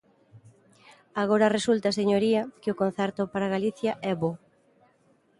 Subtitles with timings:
[1.21, 4.31] Agora resulta, señoría, que o concerto para Galicia é bo.